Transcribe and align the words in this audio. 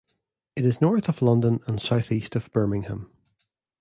It 0.55 0.65
is 0.65 0.81
north 0.81 1.09
of 1.09 1.21
London 1.21 1.59
and 1.67 1.79
southeast 1.79 2.35
of 2.35 2.51
Birmingham. 2.51 3.11